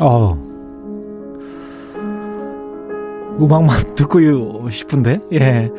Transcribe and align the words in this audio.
어. 0.00 0.36
음악만 3.40 3.68
듣고 3.96 4.68
싶은데, 4.70 5.20
예. 5.32 5.70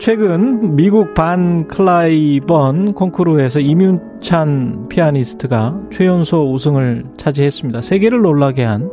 최근 0.00 0.74
미국 0.74 1.14
반 1.14 1.68
클라이번 1.68 2.94
콩쿠르에서 2.94 3.60
이윤찬 3.60 4.88
피아니스트가 4.88 5.80
최연소 5.92 6.52
우승을 6.52 7.04
차지했습니다. 7.16 7.80
세계를 7.80 8.20
놀라게 8.22 8.64
한 8.64 8.90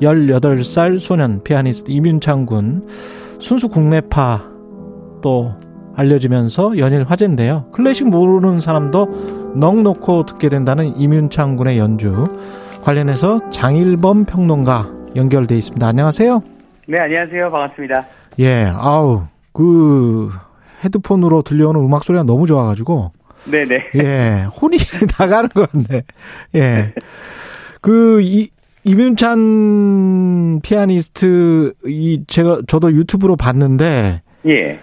18살 0.00 0.98
소년 0.98 1.42
피아니스트 1.44 1.90
이윤찬 1.90 2.46
군 2.46 2.88
순수 3.38 3.68
국내파 3.68 4.44
또 5.22 5.52
알려지면서 5.94 6.78
연일 6.78 7.04
화제인데요. 7.04 7.66
클래식 7.72 8.08
모르는 8.08 8.60
사람도 8.60 9.52
넋 9.56 9.82
놓고 9.82 10.24
듣게 10.26 10.48
된다는 10.48 10.96
이윤창 10.96 11.56
군의 11.56 11.78
연주 11.78 12.26
관련해서 12.82 13.50
장일범 13.50 14.24
평론가 14.24 14.90
연결돼 15.16 15.56
있습니다. 15.56 15.86
안녕하세요. 15.86 16.42
네, 16.88 16.98
안녕하세요. 16.98 17.50
반갑습니다. 17.50 18.06
예, 18.40 18.64
아우 18.74 19.24
그 19.52 20.30
헤드폰으로 20.84 21.42
들려오는 21.42 21.80
음악 21.80 22.04
소리가 22.04 22.22
너무 22.24 22.46
좋아가지고 22.46 23.12
네네. 23.50 23.90
예, 23.96 24.46
혼이 24.60 24.76
나가는 25.18 25.48
것 25.50 25.70
같네. 25.70 26.02
예, 26.56 26.94
그 27.80 28.20
이, 28.22 28.48
이윤찬 28.84 30.60
피아니스트 30.62 31.74
이 31.86 32.24
제가 32.26 32.60
저도 32.66 32.92
유튜브로 32.92 33.36
봤는데 33.36 34.22
예. 34.46 34.80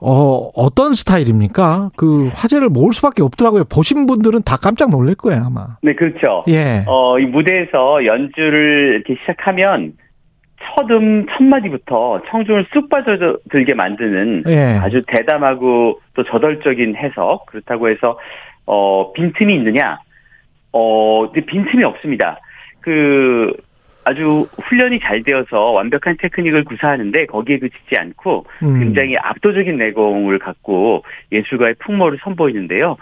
어 0.00 0.50
어떤 0.54 0.94
스타일입니까? 0.94 1.90
그 1.96 2.28
화제를 2.32 2.68
모을 2.70 2.92
수밖에 2.92 3.22
없더라고요. 3.22 3.64
보신 3.64 4.06
분들은 4.06 4.42
다 4.42 4.56
깜짝 4.56 4.90
놀랄 4.90 5.14
거예요 5.14 5.42
아마. 5.46 5.76
네, 5.82 5.92
그렇죠. 5.94 6.44
예. 6.48 6.84
어, 6.86 7.18
이 7.18 7.26
무대에서 7.26 8.04
연주를 8.06 8.94
이렇게 8.94 9.20
시작하면 9.20 9.92
첫음 10.62 11.26
첫 11.26 11.42
마디부터 11.42 12.22
청중을 12.30 12.66
쑥 12.72 12.88
빠져들게 12.88 13.74
만드는 13.74 14.44
예. 14.48 14.78
아주 14.80 15.02
대담하고 15.06 16.00
또 16.14 16.24
저돌적인 16.24 16.96
해석 16.96 17.46
그렇다고 17.46 17.88
해서 17.88 18.18
어 18.66 19.12
빈틈이 19.12 19.54
있느냐? 19.54 19.98
어 20.72 21.30
빈틈이 21.32 21.84
없습니다. 21.84 22.38
그 22.80 23.52
아주 24.10 24.48
훈련이 24.64 24.98
잘 25.00 25.22
되어서 25.22 25.70
완벽한 25.70 26.16
테크닉을 26.18 26.64
구사하는데 26.64 27.26
거기에 27.26 27.58
그치지 27.58 27.96
않고 27.96 28.44
음. 28.64 28.80
굉장히 28.80 29.14
압도적인 29.16 29.76
내공을 29.76 30.40
갖고 30.40 31.04
예술가의 31.30 31.76
풍모를 31.78 32.18
선보이는데요. 32.22 32.96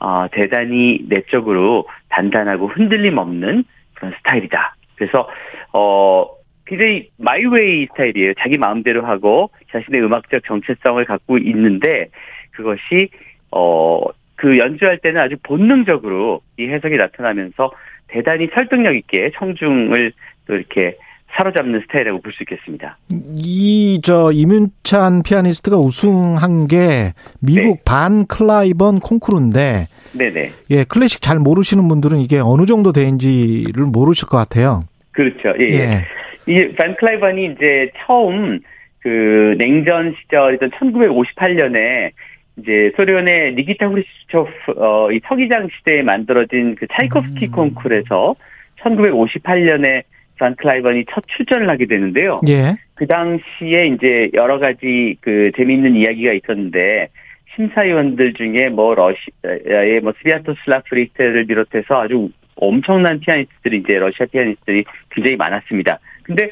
어, 0.00 0.26
대단히 0.32 1.04
내적으로 1.08 1.86
단단하고 2.08 2.68
흔들림 2.68 3.18
없는 3.18 3.64
그런 3.94 4.12
스타일이다. 4.18 4.74
그래서 4.96 5.28
어 5.72 6.26
굉장히 6.66 7.10
마이웨이 7.18 7.86
스타일이에요. 7.86 8.32
자기 8.38 8.56
마음대로 8.56 9.04
하고 9.04 9.50
자신의 9.70 10.02
음악적 10.02 10.44
정체성을 10.44 11.04
갖고 11.04 11.36
있는데 11.38 12.08
그것이 12.52 13.10
어 13.50 14.00
그 14.36 14.58
연주할 14.58 14.98
때는 14.98 15.20
아주 15.20 15.36
본능적으로 15.42 16.42
이 16.58 16.66
해석이 16.66 16.96
나타나면서 16.96 17.72
대단히 18.08 18.48
설득력 18.54 18.94
있게 18.96 19.30
청중을 19.38 20.12
또 20.46 20.54
이렇게 20.54 20.96
사로잡는 21.36 21.80
스타일이라고 21.80 22.20
볼 22.20 22.32
수 22.32 22.42
있겠습니다. 22.44 22.96
이 23.42 23.98
저 24.02 24.30
이윤찬 24.32 25.22
피아니스트가 25.24 25.76
우승한 25.78 26.68
게 26.68 27.12
미국 27.40 27.76
네. 27.78 27.82
반 27.84 28.26
클라이번 28.26 29.00
콩쿠르인데 29.00 29.88
네네. 30.12 30.52
예 30.70 30.84
클래식 30.84 31.22
잘 31.22 31.38
모르시는 31.38 31.88
분들은 31.88 32.18
이게 32.18 32.38
어느 32.38 32.66
정도 32.66 32.92
되는지를 32.92 33.84
모르실 33.86 34.28
것 34.28 34.36
같아요. 34.36 34.82
그렇죠. 35.12 35.54
예. 35.58 35.64
예. 35.70 36.04
예. 36.48 36.52
이반 36.52 36.94
클라이번이 36.96 37.46
이제 37.46 37.90
처음 38.04 38.60
그 39.00 39.54
냉전 39.58 40.14
시절이던 40.20 40.70
1958년에 40.70 42.10
이제 42.56 42.92
소련의 42.96 43.54
니기타 43.54 43.86
후리츠초프 43.88 44.50
어, 44.76 45.10
이 45.10 45.20
서기장 45.26 45.68
시대에 45.76 46.02
만들어진 46.02 46.74
그 46.76 46.86
차이코프스키 46.92 47.46
음. 47.46 47.50
콩쿠르에서 47.50 48.34
1958년에 48.80 50.02
반 50.38 50.54
클라이번이 50.56 51.04
첫 51.12 51.24
출전을 51.28 51.68
하게 51.68 51.86
되는데요. 51.86 52.36
예. 52.48 52.74
그 52.94 53.06
당시에 53.06 53.86
이제 53.86 54.30
여러 54.34 54.58
가지 54.58 55.16
그 55.20 55.50
재미있는 55.56 55.96
이야기가 55.96 56.32
있었는데 56.32 57.08
심사위원들 57.54 58.34
중에 58.34 58.68
뭐 58.68 58.94
러시아의 58.94 60.00
뭐 60.00 60.12
스비아토슬라프 60.18 60.80
리히터를 60.88 61.46
비롯해서 61.46 62.02
아주 62.02 62.30
엄청난 62.56 63.20
피아니스트들이 63.20 63.78
이제 63.78 63.94
러시아 63.98 64.26
피아니스트들이 64.26 64.84
굉장히 65.10 65.36
많았습니다. 65.36 65.98
근데 66.24 66.50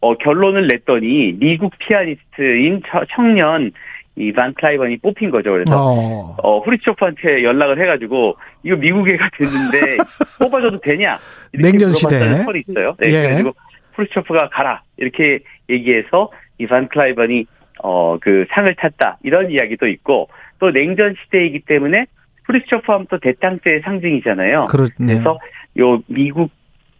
어 0.00 0.14
결론을 0.16 0.68
냈더니 0.68 1.34
미국 1.38 1.74
피아니스트인 1.78 2.82
처- 2.86 3.04
청년 3.10 3.72
이 4.20 4.28
반 4.28 4.52
클라이번이 4.54 4.98
뽑힌 4.98 5.30
거죠. 5.30 5.52
그래서 5.52 5.72
어. 5.76 6.36
어, 6.42 6.58
흐루쇼프한테 6.60 7.42
연락을 7.44 7.80
해가지고, 7.80 8.36
이거 8.62 8.76
미국 8.76 9.08
애가 9.08 9.30
됐는데, 9.36 9.96
뽑아줘도 10.40 10.80
되냐? 10.80 11.18
냉전 11.52 11.90
시대에. 11.94 12.42
설이 12.44 12.64
있어요. 12.68 12.94
네, 12.98 13.08
예. 13.08 13.22
그래가지고, 13.22 13.52
후리초프가 13.94 14.48
가라. 14.50 14.82
이렇게 14.96 15.40
얘기해서, 15.70 16.30
이반 16.58 16.88
클라이번이, 16.88 17.46
어, 17.82 18.18
그 18.20 18.44
상을 18.50 18.72
탔다. 18.74 19.18
이런 19.22 19.50
이야기도 19.50 19.86
있고, 19.88 20.28
또 20.58 20.70
냉전 20.70 21.14
시대이기 21.24 21.60
때문에, 21.60 22.06
후리초프 22.46 22.90
하면 22.90 23.06
또 23.10 23.18
대땅제의 23.18 23.82
상징이잖아요. 23.82 24.66
그렇네. 24.66 24.90
그래서, 24.98 25.38
요, 25.78 26.02
미국 26.08 26.50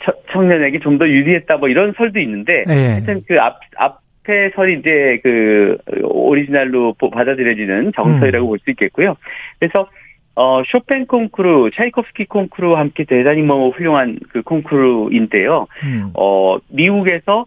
처- 0.04 0.12
청년에게 0.32 0.78
좀 0.80 0.98
더 0.98 1.08
유리했다. 1.08 1.56
뭐 1.56 1.68
이런 1.68 1.92
설도 1.96 2.20
있는데, 2.20 2.64
예. 2.68 2.72
하여튼 2.92 3.22
그 3.26 3.40
앞, 3.40 3.58
앞 3.76 4.00
에 4.30 4.50
설이 4.54 4.80
이제 4.80 5.20
그 5.22 5.78
오리지널로 6.02 6.92
보- 6.94 7.10
받아들여지는 7.10 7.92
정설이라고 7.96 8.46
음. 8.46 8.48
볼수 8.48 8.70
있겠고요. 8.70 9.16
그래서 9.58 9.88
어 10.34 10.62
쇼팽 10.66 11.06
콩쿠르, 11.06 11.70
차이코프스키 11.74 12.26
콩쿠르와 12.26 12.78
함께 12.78 13.04
대단히 13.04 13.42
뭐 13.42 13.70
훌륭한 13.70 14.18
그 14.30 14.42
콩쿠르인데요. 14.42 15.66
음. 15.84 16.10
어 16.14 16.58
미국에서 16.68 17.46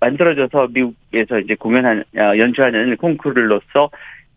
만들어져서 0.00 0.68
미국에서 0.72 1.40
이제 1.40 1.54
공연한 1.56 2.04
아, 2.16 2.36
연주하는 2.38 2.96
콩쿠르로서 2.96 3.90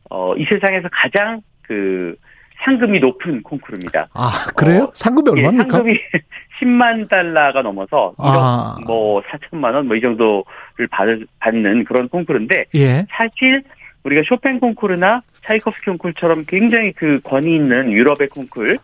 어 0.09 0.34
이 0.38 0.46
세상에서 0.46 0.90
가장 0.92 1.42
그 1.62 2.16
상금이 2.63 3.00
높은 3.00 3.41
콩쿠르입니다. 3.44 4.07
아 4.13 4.31
그래요? 4.56 4.84
어, 4.84 4.91
상금이 4.94 5.40
예, 5.41 5.46
얼마입니까? 5.46 5.78
상금이 5.78 5.97
10만 6.62 7.09
달러가 7.09 7.62
넘어서 7.62 8.13
1억 8.18 8.38
아. 8.40 8.75
뭐 8.85 9.22
4천만 9.24 9.74
원 9.74 9.85
뭐 9.88 9.96
이 9.97 10.01
정도를 10.01 10.88
받, 10.90 11.07
받는 11.40 11.84
그런 11.84 12.07
콩쿠르인데 12.09 12.66
예. 12.75 13.06
사실 13.09 13.63
우리가 14.03 14.22
쇼팽 14.28 14.59
콩쿠르나 14.59 15.22
차이코프스키 15.46 15.85
콩쿠르처럼 15.91 16.46
굉장히 16.47 16.91
그 16.94 17.19
권위 17.23 17.56
있는 17.56 17.91
유럽의 17.91 18.28
콩쿠르에 18.29 18.78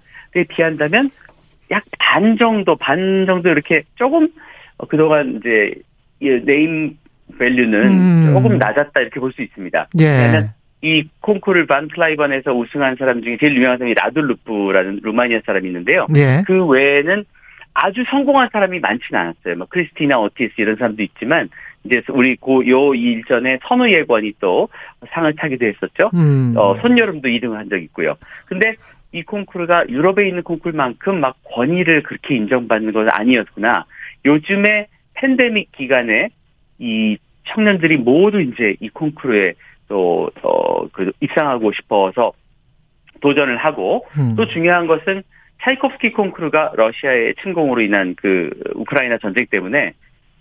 비한다면 0.50 1.09
약 1.72 1.84
반 2.00 2.35
정도 2.38 2.75
반 2.75 3.25
정도 3.28 3.50
이렇게 3.50 3.84
조금 3.95 4.28
어, 4.78 4.85
그동안 4.88 5.38
이제 5.39 5.73
이 6.19 6.28
name 6.44 6.97
value는 7.38 7.84
음. 7.88 8.34
조금 8.34 8.57
낮았다 8.57 9.00
이렇게 9.00 9.19
볼 9.19 9.31
수 9.31 9.41
있습니다. 9.44 9.88
예. 10.00 10.06
왜냐하면 10.06 10.53
이 10.81 11.07
콩쿠르 11.22 11.66
반 11.66 11.88
클라이번에서 11.90 12.53
우승한 12.53 12.95
사람 12.95 13.22
중에 13.22 13.38
제일 13.40 13.56
유명한 13.56 13.78
사람이 13.78 13.95
라두 13.96 14.25
루푸라는 14.25 15.00
루마니아 15.03 15.41
사람이 15.45 15.67
있는데요. 15.67 16.06
예. 16.16 16.44
그 16.45 16.66
외에는 16.66 17.25
아주 17.73 18.03
성공한 18.09 18.50
사람이 18.51 18.80
많지는 18.80 19.19
않았어요. 19.19 19.56
뭐 19.57 19.68
크리스티나 19.69 20.19
오르티즈 20.19 20.54
이런 20.57 20.75
사람도 20.75 21.04
있지만 21.04 21.50
이제 21.83 22.01
우리 22.09 22.36
고요 22.36 22.94
일전에 22.94 23.59
선우 23.68 23.89
예관이 23.89 24.33
또 24.39 24.69
상을 25.09 25.33
타기도 25.36 25.65
했었죠. 25.65 26.12
음. 26.13 26.54
어, 26.57 26.77
손여름도 26.81 27.27
2등을 27.27 27.54
한 27.54 27.69
적이 27.69 27.86
있고요. 27.86 28.15
근데 28.45 28.75
이 29.12 29.24
콩쿠르가 29.24 29.89
유럽에 29.89 30.27
있는 30.27 30.44
콩쿠르만큼 30.44 31.19
막 31.19 31.38
권위를 31.44 32.04
그렇게 32.04 32.36
인정받는 32.36 32.94
것은 32.94 33.09
아니었구나. 33.13 33.86
요즘에 34.25 34.88
팬데믹 35.15 35.71
기간에 35.71 36.30
이 36.77 37.18
청년들이 37.48 37.98
모두 37.98 38.42
이제 38.42 38.75
이 38.80 38.89
콩쿠르에 38.89 39.54
또, 39.89 40.30
어, 40.44 40.88
그, 40.89 41.12
입상하고 41.19 41.74
싶어서 41.74 42.31
도전을 43.21 43.57
하고 43.57 44.06
음. 44.18 44.36
또 44.38 44.47
중요한 44.47 44.88
것은 44.88 45.24
차이코프스키 45.62 46.13
콩쿠르가 46.13 46.71
러시아의 46.75 47.36
침공으로 47.41 47.81
인한 47.81 48.15
그 48.15 48.50
우크라이나 48.75 49.18
전쟁 49.18 49.45
때문에 49.51 49.91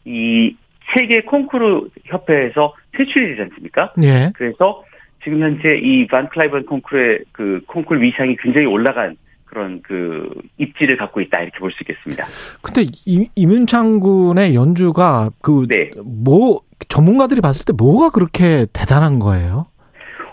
이 0.04 0.54
세계 0.94 1.22
콩쿠르 1.22 1.88
협회에서 2.04 2.74
퇴출이 2.96 3.30
되지 3.30 3.42
않습니까? 3.42 3.92
예. 4.02 4.30
그래서 4.34 4.84
지금 5.24 5.40
현재 5.40 5.76
이 5.82 6.06
반 6.06 6.28
클라이번 6.28 6.66
콩쿠르의 6.66 7.18
그 7.32 7.60
콩쿠르 7.66 8.00
위상이 8.00 8.36
굉장히 8.36 8.66
올라간 8.66 9.16
그런 9.48 9.80
그 9.82 10.30
입지를 10.58 10.96
갖고 10.96 11.20
있다 11.20 11.40
이렇게 11.40 11.58
볼 11.58 11.70
수 11.72 11.78
있겠습니다. 11.82 12.24
근데 12.62 12.82
이, 13.06 13.28
이문창 13.34 14.00
군의 14.00 14.54
연주가 14.54 15.30
그 15.42 15.66
네. 15.68 15.90
뭐 16.04 16.60
전문가들이 16.88 17.40
봤을 17.40 17.64
때 17.64 17.72
뭐가 17.76 18.10
그렇게 18.10 18.66
대단한 18.72 19.18
거예요? 19.18 19.66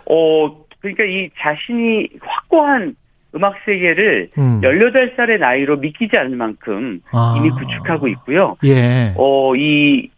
어 0.10 0.66
그러니까 0.80 1.04
이 1.06 1.30
자신이 1.40 2.10
확고한 2.22 2.96
음악 3.36 3.56
세계를 3.66 4.30
음. 4.38 4.62
18살의 4.62 5.40
나이로 5.40 5.78
믿기지 5.78 6.16
않을 6.18 6.38
만큼 6.38 7.02
아. 7.12 7.36
이미 7.38 7.50
구축하고 7.50 8.08
있고요. 8.10 8.56
예. 8.64 9.14
어, 9.18 9.54
이 9.56 10.10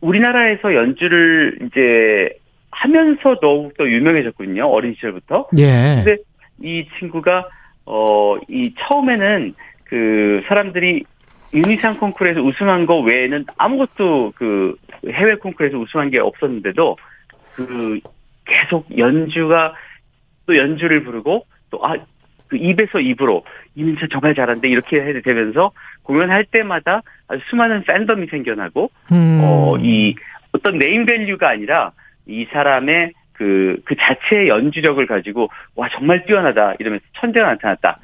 우리나라에서 0.00 0.74
연주를 0.74 1.58
이제 1.66 2.30
하면서 2.70 3.38
더욱더 3.40 3.86
유명해졌거든요. 3.86 4.66
어린 4.66 4.94
시절부터. 4.94 5.48
예. 5.58 6.02
근데 6.02 6.16
이 6.62 6.86
친구가 6.98 7.46
어, 7.86 8.36
이 8.48 8.74
처음에는 8.78 9.54
그 9.84 10.42
사람들이 10.48 11.04
유니상 11.54 11.98
콩쿠르에서 11.98 12.40
우승한 12.40 12.86
거 12.86 12.98
외에는 12.98 13.44
아무것도 13.56 14.32
그 14.36 14.74
해외 15.06 15.34
콩쿠르에서 15.34 15.78
우승한 15.78 16.10
게 16.10 16.18
없었는데도 16.18 16.96
그 17.54 18.00
계속 18.46 18.86
연주가 18.96 19.74
또 20.46 20.56
연주를 20.56 21.04
부르고 21.04 21.46
또 21.70 21.84
아 21.84 21.96
그 22.52 22.58
입에서 22.58 23.00
입으로 23.00 23.42
임윤찬 23.76 24.10
정말 24.10 24.34
잘한대 24.34 24.68
이렇게 24.68 25.00
해야 25.00 25.18
되면서 25.22 25.72
공연할 26.02 26.44
때마다 26.44 27.00
아주 27.26 27.40
수많은 27.48 27.82
팬덤이 27.84 28.26
생겨나고 28.26 28.90
음. 29.10 29.40
어이 29.42 30.14
어떤 30.52 30.76
name 30.76 31.06
value가 31.06 31.48
아니라 31.48 31.92
이 32.26 32.44
사람의 32.52 33.14
그, 33.32 33.80
그 33.84 33.94
자체의 33.96 34.48
연주력을 34.48 35.04
가지고, 35.06 35.48
와, 35.74 35.88
정말 35.90 36.24
뛰어나다. 36.24 36.74
이러면서 36.78 37.04
천재가 37.14 37.46
나타났다. 37.46 37.96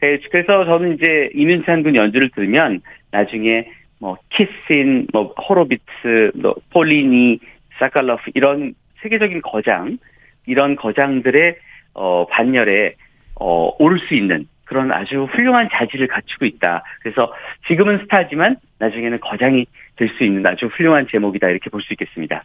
네, 0.00 0.18
그래서 0.30 0.64
저는 0.64 0.94
이제 0.94 1.30
임윤찬 1.34 1.82
군 1.82 1.94
연주를 1.94 2.30
들으면 2.30 2.80
나중에 3.10 3.70
뭐, 3.98 4.18
키신, 4.30 5.06
뭐, 5.12 5.32
호로비츠, 5.48 6.32
뭐, 6.34 6.54
폴리니, 6.70 7.40
사칼로프, 7.78 8.30
이런 8.34 8.74
세계적인 9.02 9.40
거장, 9.42 9.98
이런 10.46 10.76
거장들의, 10.76 11.56
어, 11.94 12.26
반열에, 12.26 12.94
어, 13.40 13.70
오를 13.78 13.98
수 13.98 14.14
있는 14.14 14.46
그런 14.64 14.92
아주 14.92 15.24
훌륭한 15.32 15.68
자질을 15.72 16.08
갖추고 16.08 16.44
있다. 16.44 16.82
그래서 17.00 17.32
지금은 17.68 17.98
스타지만 18.00 18.56
나중에는 18.78 19.20
거장이 19.20 19.66
될 19.96 20.08
수 20.10 20.24
있는 20.24 20.46
아주 20.46 20.66
훌륭한 20.66 21.06
제목이다. 21.10 21.48
이렇게 21.48 21.70
볼 21.70 21.80
수 21.80 21.92
있겠습니다. 21.94 22.44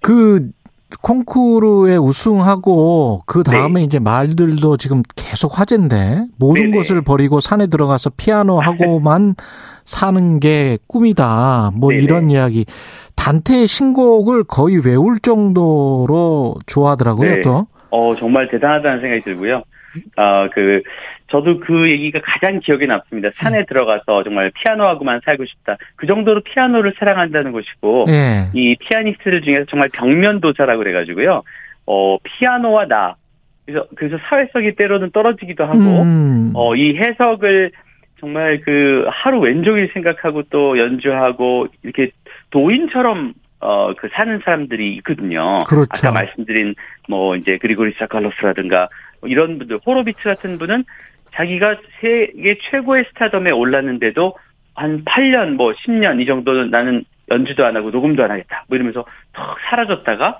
그 0.00 0.48
콩쿠르에 1.02 1.96
우승하고 1.96 3.22
그 3.26 3.42
다음에 3.42 3.80
네. 3.80 3.84
이제 3.84 3.98
말들도 3.98 4.76
지금 4.76 5.02
계속 5.16 5.58
화제인데 5.58 6.24
모든 6.38 6.70
네네. 6.70 6.76
것을 6.76 7.02
버리고 7.02 7.40
산에 7.40 7.66
들어가서 7.66 8.10
피아노 8.16 8.60
하고만 8.60 9.34
사는 9.84 10.40
게 10.40 10.78
꿈이다. 10.86 11.72
뭐 11.74 11.90
네네. 11.90 12.02
이런 12.02 12.30
이야기. 12.30 12.66
단테의 13.14 13.66
신곡을 13.66 14.44
거의 14.44 14.78
외울 14.78 15.18
정도로 15.20 16.56
좋아하더라고요. 16.66 17.36
네. 17.36 17.42
또. 17.42 17.66
어 17.90 18.14
정말 18.18 18.48
대단하다는 18.48 19.00
생각이 19.00 19.22
들고요. 19.22 19.62
아그 20.16 20.82
저도 21.28 21.60
그 21.60 21.90
얘기가 21.90 22.20
가장 22.22 22.60
기억에 22.60 22.86
남습니다. 22.86 23.30
산에 23.34 23.60
음. 23.60 23.64
들어가서 23.66 24.22
정말 24.24 24.50
피아노하고만 24.54 25.20
살고 25.24 25.44
싶다. 25.44 25.76
그 25.96 26.06
정도로 26.06 26.42
피아노를 26.42 26.94
사랑한다는 26.98 27.52
것이고 27.52 28.06
예. 28.08 28.50
이 28.54 28.76
피아니스트들 28.76 29.42
중에서 29.42 29.64
정말 29.68 29.88
벽면도사라고 29.92 30.78
그래가지고요. 30.78 31.42
어 31.86 32.18
피아노와 32.22 32.86
나 32.86 33.16
그래서 33.64 33.86
그래서 33.96 34.18
사회성이 34.28 34.74
때로는 34.76 35.10
떨어지기도 35.10 35.64
하고 35.64 35.78
음. 35.78 36.52
어 36.54 36.74
이 36.76 36.96
해석을 36.96 37.72
정말 38.20 38.60
그 38.62 39.06
하루 39.10 39.40
왼종일 39.40 39.90
생각하고 39.92 40.44
또 40.44 40.78
연주하고 40.78 41.66
이렇게 41.82 42.10
도인처럼 42.50 43.34
어, 43.60 43.94
그 43.94 44.08
사는 44.12 44.40
사람들이 44.44 44.94
있거든요. 44.96 45.64
그렇죠. 45.66 45.88
아까 45.90 46.12
말씀드린 46.12 46.74
뭐 47.08 47.36
이제 47.36 47.58
그리고리 47.58 47.94
사칼로스라든가 47.98 48.78
뭐 48.80 48.88
이런 49.28 49.58
분들, 49.58 49.80
호로비츠 49.84 50.22
같은 50.22 50.58
분은 50.58 50.84
자기가 51.34 51.76
세계 52.00 52.58
최고의 52.70 53.04
스타덤에 53.10 53.50
올랐는데도 53.50 54.34
한 54.74 55.04
8년, 55.04 55.54
뭐 55.54 55.72
10년 55.72 56.20
이 56.20 56.26
정도는 56.26 56.70
나는 56.70 57.04
연주도 57.30 57.64
안 57.66 57.76
하고 57.76 57.90
녹음도 57.90 58.22
안 58.24 58.30
하겠다. 58.30 58.64
뭐 58.68 58.76
이러면서 58.76 59.04
턱 59.32 59.56
사라졌다가 59.68 60.38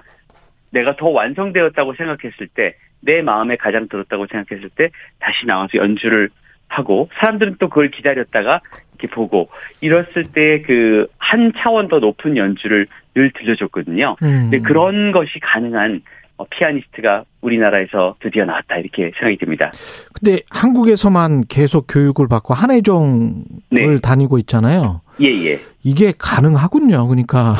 내가 0.72 0.96
더 0.96 1.08
완성되었다고 1.08 1.94
생각했을 1.94 2.48
때, 2.48 2.76
내 3.00 3.22
마음에 3.22 3.56
가장 3.56 3.88
들었다고 3.88 4.26
생각했을 4.26 4.70
때 4.70 4.90
다시 5.20 5.46
나와서 5.46 5.78
연주를 5.78 6.30
하고 6.68 7.08
사람들은 7.20 7.56
또 7.60 7.68
그걸 7.68 7.90
기다렸다가 7.90 8.60
이렇게 8.98 9.14
보고 9.14 9.48
이랬을 9.80 10.32
때 10.32 10.62
그 10.62 11.06
한 11.26 11.52
차원 11.56 11.88
더 11.88 11.98
높은 11.98 12.36
연주를 12.36 12.86
늘 13.14 13.32
들려줬거든요. 13.32 14.16
음. 14.22 14.48
근데 14.50 14.60
그런 14.60 15.10
것이 15.10 15.40
가능한 15.40 15.96
어, 15.96 16.00
피아니스트가 16.44 17.24
우리나라에서 17.40 18.16
드디어 18.20 18.44
나왔다 18.44 18.76
이렇게 18.76 19.10
생각이 19.18 19.38
듭니다. 19.38 19.72
근데 20.12 20.40
한국에서만 20.50 21.42
계속 21.48 21.86
교육을 21.88 22.28
받고 22.28 22.54
한해종을 22.54 23.42
네. 23.70 24.00
다니고 24.02 24.38
있잖아요. 24.38 25.00
예, 25.20 25.28
예. 25.28 25.58
이게 25.82 26.12
가능하군요. 26.16 27.06
그러니까 27.06 27.54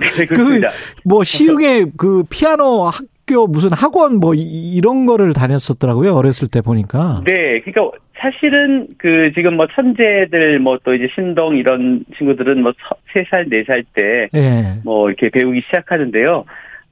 네. 0.00 0.26
그뭐 1.04 1.24
시흥에 1.24 1.86
그 1.96 2.24
피아노 2.28 2.84
학교 2.84 3.46
무슨 3.46 3.72
학원 3.72 4.16
뭐 4.16 4.34
이런 4.34 5.06
거를 5.06 5.32
다녔었더라고요. 5.32 6.14
어렸을 6.14 6.48
때 6.48 6.60
보니까. 6.62 7.22
네. 7.26 7.60
그러니까 7.60 7.96
사실은 8.18 8.88
그 8.98 9.30
지금 9.34 9.56
뭐 9.56 9.66
천재들 9.74 10.58
뭐 10.58 10.78
또 10.84 10.94
이제 10.94 11.08
신동 11.14 11.56
이런 11.56 12.04
친구들은 12.16 12.62
뭐 12.62 12.72
3살, 13.12 13.50
4살 13.50 13.84
때뭐 13.94 14.40
예. 14.42 14.80
이렇게 15.08 15.28
배우기 15.30 15.62
시작하는데요. 15.66 16.44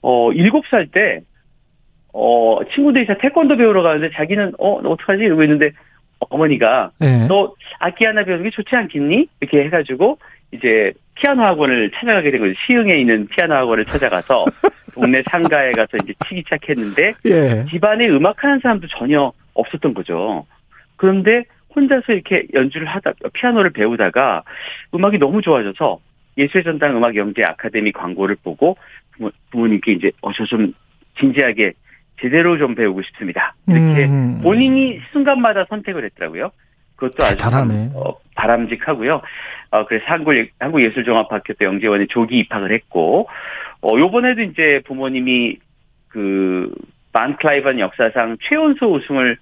어, 0.07 0.31
7살 0.33 0.93
때, 0.93 1.23
어, 2.13 2.59
친구들이 2.75 3.07
다 3.07 3.15
태권도 3.17 3.57
배우러 3.57 3.83
가는데 3.83 4.11
자기는, 4.15 4.53
어, 4.59 4.75
어떡하지? 4.75 5.23
이러고 5.23 5.43
있는데, 5.45 5.71
어머니가, 6.29 6.91
네. 7.01 7.27
너 7.27 7.55
악기 7.79 8.05
하나 8.05 8.23
배우는 8.23 8.45
게 8.45 8.51
좋지 8.51 8.77
않겠니? 8.77 9.29
이렇게 9.41 9.65
해가지고, 9.65 10.19
이제 10.53 10.93
피아노 11.15 11.43
학원을 11.43 11.91
찾아가게 11.95 12.31
된 12.31 12.41
거죠. 12.41 12.53
시흥에 12.67 12.99
있는 12.99 13.27
피아노 13.29 13.55
학원을 13.55 13.87
찾아가서 13.87 14.45
동네 14.95 15.23
상가에 15.23 15.73
가서 15.73 15.97
이제 16.03 16.13
치기 16.29 16.43
시작했는데 16.43 17.15
예. 17.25 17.65
집안에 17.71 18.09
음악하는 18.09 18.61
사람도 18.61 18.87
전혀 18.89 19.33
없었던 19.55 19.95
거죠. 19.95 20.47
그런데 20.97 21.45
혼자서 21.75 22.13
이렇게 22.13 22.47
연주를 22.55 22.87
하다 22.87 23.13
피아노를 23.33 23.71
배우다가 23.71 24.45
음악이 24.95 25.19
너무 25.19 25.43
좋아져서 25.43 25.99
예술의 26.39 26.65
전당 26.65 26.97
음악 26.97 27.17
영재 27.17 27.43
아카데미 27.43 27.93
광고를 27.93 28.37
보고 28.43 28.77
부모님께 29.51 29.93
이제 29.93 30.11
어 30.21 30.33
저 30.33 30.45
좀 30.45 30.73
진지하게 31.19 31.73
제대로 32.21 32.59
좀 32.59 32.75
배우고 32.75 33.03
싶습니다. 33.03 33.55
이렇게 33.69 34.05
음. 34.07 34.41
본인이 34.43 35.01
순간마다 35.13 35.65
선택을 35.69 36.05
했더라고요. 36.05 36.51
그것도 36.97 37.25
아주 37.27 37.37
참, 37.37 37.71
어, 37.95 38.15
바람직하고요. 38.37 39.21
어, 39.71 39.87
그래서 39.87 40.05
한국 40.07 40.35
한국예술종합학교 40.61 41.55
때 41.55 41.65
영재원에 41.65 42.07
조기 42.07 42.39
입학을 42.39 42.73
했고, 42.73 43.29
어, 43.83 43.99
요번에도 43.99 44.43
이제 44.43 44.81
부모님이 44.87 45.59
그 46.09 46.73
반클라이번 47.13 47.81
역사상 47.81 48.37
최연소 48.43 48.93
우승을 48.95 49.37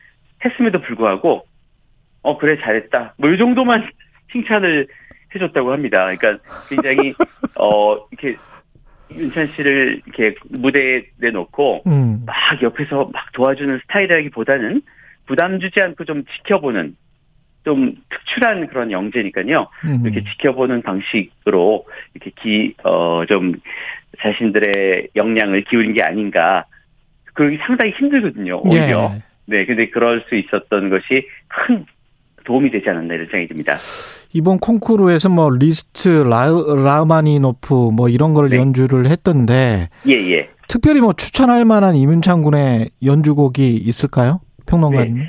했음에도 0.45 0.81
불구하고, 0.81 1.45
어 2.23 2.39
그래 2.39 2.57
잘했다. 2.61 3.15
뭐 3.19 3.31
이 3.31 3.39
정도만 3.39 3.89
칭찬을 4.33 4.87
해줬다고 5.35 5.73
합니다. 5.73 6.05
그러니까 6.17 6.43
굉장히 6.69 7.13
어 7.59 7.97
이렇게 8.13 8.39
윤찬 9.17 9.49
씨를 9.55 10.03
이렇게 10.07 10.35
무대에 10.51 11.05
내놓고 11.19 11.83
음. 11.87 12.25
막 12.27 12.63
옆에서 12.63 13.11
막 13.13 13.33
도와주는 13.33 13.79
스타일이라기보다는 13.83 14.83
부담 15.27 15.61
주지 15.61 15.81
않고 15.81 16.05
좀 16.05 16.25
지켜보는 16.25 16.97
좀 17.65 17.95
특출한 18.11 18.67
그런 18.67 18.91
영재니까요. 18.91 19.69
음. 19.85 20.01
이렇게 20.05 20.25
지켜보는 20.31 20.83
방식으로 20.83 21.87
이렇게 22.15 22.33
기, 22.41 22.75
어, 22.83 23.25
좀 23.27 23.55
자신들의 24.21 25.09
역량을 25.15 25.65
기울인 25.65 25.93
게 25.93 26.03
아닌가. 26.03 26.65
그러기 27.35 27.59
상당히 27.59 27.93
힘들거든요. 27.93 28.61
오히려. 28.65 29.13
예. 29.15 29.23
네. 29.47 29.65
근데 29.65 29.89
그럴 29.89 30.25
수 30.29 30.35
있었던 30.35 30.91
것이 30.91 31.29
큰 31.49 31.87
도움이 32.45 32.71
되지 32.71 32.89
않았나 32.89 33.15
이런 33.15 33.27
생각이 33.27 33.47
듭니다. 33.47 33.77
이번 34.35 34.59
콩쿠르에서 34.59 35.29
뭐 35.29 35.51
리스트, 35.51 36.09
라, 36.09 36.49
라흐마니노프 36.49 37.91
뭐 37.93 38.09
이런 38.09 38.33
걸 38.33 38.49
네. 38.49 38.57
연주를 38.57 39.07
했던데 39.07 39.89
예, 40.09 40.13
예. 40.13 40.49
특별히 40.69 41.01
뭐 41.01 41.13
추천할 41.13 41.65
만한 41.65 41.97
임윤찬 41.97 42.43
군의 42.43 42.89
연주곡이 43.05 43.75
있을까요? 43.77 44.41
평론가님. 44.67 45.19
네. 45.19 45.29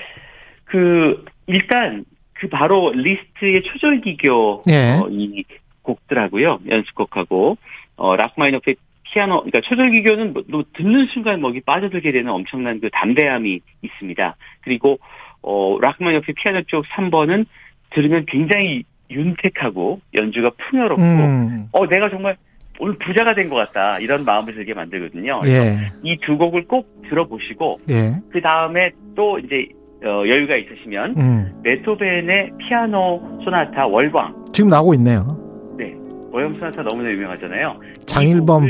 그 0.65 1.25
일단 1.48 2.05
그 2.33 2.48
바로 2.48 2.91
리스트의 2.93 3.63
초절기교 3.63 4.63
예. 4.69 5.00
어, 5.01 5.07
이 5.10 5.43
곡들하고요. 5.81 6.60
연습곡하고 6.67 7.57
어 7.98 8.15
라흐마니노프의 8.15 8.75
피아노 9.03 9.43
그러니까 9.43 9.62
초절기교는 9.62 10.33
뭐, 10.33 10.43
뭐 10.48 10.63
듣는 10.74 11.07
순간 11.07 11.41
뭐기 11.41 11.62
빠져들게 11.62 12.12
되는 12.12 12.31
엄청난 12.31 12.79
그 12.79 12.89
담대함이 12.91 13.60
있습니다. 13.81 14.36
그리고 14.62 15.00
어 15.41 15.77
라흐마니노프의 15.82 16.36
피아노 16.36 16.62
협주곡 16.63 16.86
3번은 16.86 17.45
들으면 17.91 18.25
굉장히 18.27 18.83
윤택하고 19.10 20.00
연주가 20.13 20.51
풍요롭고 20.57 21.01
음. 21.03 21.67
어 21.72 21.88
내가 21.88 22.10
정말 22.10 22.36
오늘 22.79 22.95
부자가 22.98 23.36
된 23.36 23.50
것 23.50 23.55
같다 23.55 24.00
이런 24.00 24.25
마음을 24.25 24.53
들게 24.55 24.74
만들거든요. 24.74 25.41
예. 25.45 25.77
이 26.03 26.15
두 26.15 26.38
곡을 26.38 26.65
꼭 26.67 26.88
들어보시고 27.10 27.79
예. 27.89 28.15
그 28.31 28.41
다음에 28.41 28.91
또 29.15 29.38
이제 29.39 29.67
어, 30.03 30.27
여유가 30.27 30.55
있으시면 30.57 31.15
음. 31.17 31.62
베토벤의 31.63 32.51
피아노 32.57 33.39
소나타 33.43 33.86
월광 33.88 34.45
지금 34.51 34.69
나오고 34.69 34.93
있네요. 34.95 35.38
네, 35.77 35.93
월광 36.31 36.55
소나타 36.60 36.81
너무나 36.83 37.10
유명하잖아요. 37.10 37.79
장일범 38.05 38.67